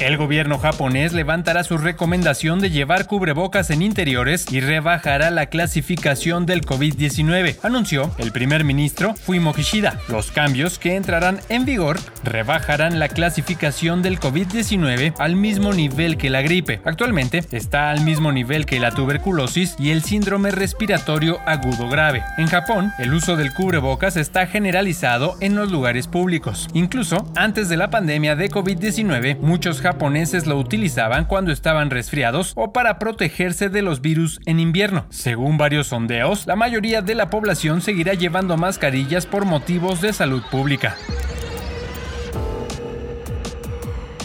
[0.00, 6.46] El gobierno japonés levantará su recomendación de llevar cubrebocas en interiores y rebajará la clasificación
[6.46, 10.00] del COVID-19, anunció el primer ministro Fumio Kishida.
[10.08, 16.30] Los cambios que entrarán en vigor rebajarán la clasificación del COVID-19 al mismo nivel que
[16.30, 16.80] la gripe.
[16.86, 22.22] Actualmente está al mismo nivel que la tuberculosis y el síndrome respiratorio agudo grave.
[22.38, 26.68] En Japón, el uso del cubrebocas está generalizado en los lugares públicos.
[26.72, 32.72] Incluso antes de la pandemia de COVID-19, muchos japoneses lo utilizaban cuando estaban resfriados o
[32.72, 35.06] para protegerse de los virus en invierno.
[35.10, 40.42] Según varios sondeos, la mayoría de la población seguirá llevando mascarillas por motivos de salud
[40.48, 40.96] pública.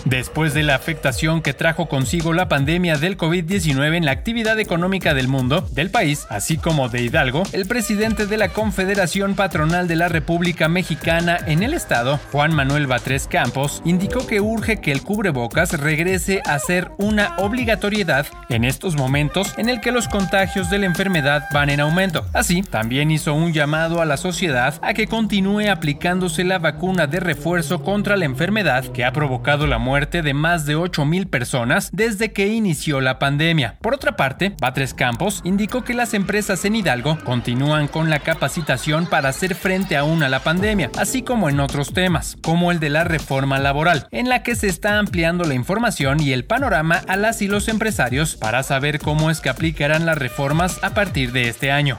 [0.06, 5.16] Después de la afectación que trajo consigo la pandemia del COVID-19 en la actividad económica
[5.16, 9.96] del mundo, del país, así como de Hidalgo, el presidente de la Confederación Patronal de
[9.96, 15.02] la República Mexicana en el estado, Juan Manuel Batres Campos, indicó que urge que el
[15.02, 20.78] cubrebocas regrese a ser una obligatoriedad en estos momentos en el que los contagios de
[20.78, 22.28] la enfermedad van en aumento.
[22.32, 27.20] Así, también hizo un llamado a la sociedad a que continúe aplicándose la vacuna de
[27.20, 32.34] refuerzo contra la enfermedad que ha provocado la muerte de más de 8.000 personas desde
[32.34, 33.78] que inició la pandemia.
[33.80, 39.06] Por otra parte, Batres Campos indicó que las empresas en Hidalgo continúan con la capacitación
[39.06, 42.90] para hacer frente aún a la pandemia, así como en otros temas, como el de
[42.90, 47.16] la reforma laboral, en la que se está ampliando la información y el panorama a
[47.16, 51.48] las y los empresarios para saber cómo es que aplicarán las reformas a partir de
[51.48, 51.98] este año.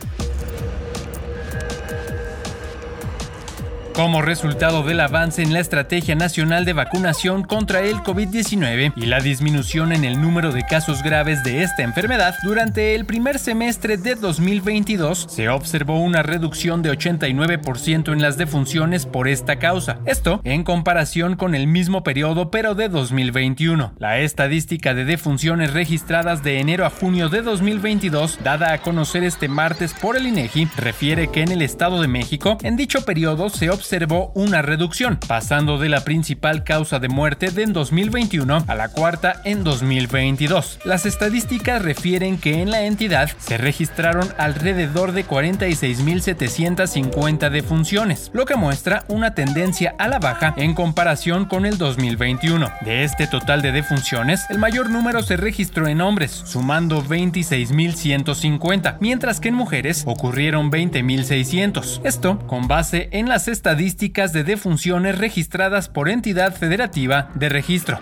[3.97, 9.21] Como resultado del avance en la Estrategia Nacional de Vacunación contra el COVID-19 y la
[9.21, 14.15] disminución en el número de casos graves de esta enfermedad, durante el primer semestre de
[14.15, 19.99] 2022 se observó una reducción de 89% en las defunciones por esta causa.
[20.05, 23.95] Esto en comparación con el mismo periodo pero de 2021.
[23.99, 29.49] La estadística de defunciones registradas de enero a junio de 2022, dada a conocer este
[29.49, 33.71] martes por el INEGI, refiere que en el Estado de México, en dicho periodo se
[33.71, 38.89] observó observó una reducción, pasando de la principal causa de muerte en 2021 a la
[38.89, 40.81] cuarta en 2022.
[40.85, 48.57] Las estadísticas refieren que en la entidad se registraron alrededor de 46.750 defunciones, lo que
[48.57, 52.69] muestra una tendencia a la baja en comparación con el 2021.
[52.85, 59.39] De este total de defunciones, el mayor número se registró en hombres, sumando 26.150, mientras
[59.39, 62.01] que en mujeres ocurrieron 20.600.
[62.03, 67.99] Esto con base en las estadísticas estadísticas de defunciones registradas por entidad federativa de registro.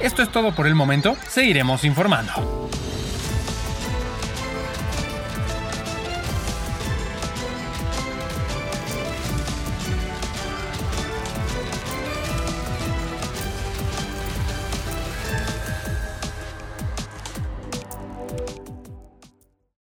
[0.00, 2.63] Esto es todo por el momento, seguiremos informando.